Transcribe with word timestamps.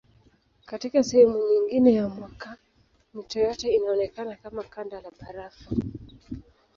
Katika 0.65 1.03
sehemu 1.03 1.37
nyingine 1.37 1.93
ya 1.93 2.09
mwaka 2.09 2.57
mito 3.13 3.39
yote 3.39 3.73
inaonekana 3.75 4.35
kama 4.35 4.63
kanda 4.63 5.01
la 5.01 5.11
barafu. 5.21 5.75